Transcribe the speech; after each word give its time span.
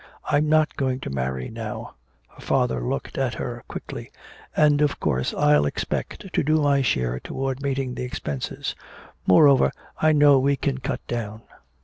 I'm 0.25 0.49
not 0.49 0.75
going 0.77 0.99
to 1.01 1.11
marry 1.11 1.47
now" 1.49 1.93
her 2.29 2.41
father 2.41 2.81
looked 2.81 3.19
at 3.19 3.35
her 3.35 3.63
quickly 3.67 4.11
"and 4.57 4.81
of 4.81 4.99
course 4.99 5.31
I'll 5.35 5.67
expect 5.67 6.33
to 6.33 6.43
do 6.43 6.59
my 6.59 6.81
share 6.81 7.19
toward 7.19 7.61
meeting 7.61 7.93
the 7.93 8.01
expenses. 8.03 8.73
Moreover, 9.27 9.71
I 9.99 10.11
know 10.13 10.39
we 10.39 10.55
can 10.55 10.79
cut 10.79 11.05
down." 11.05 11.43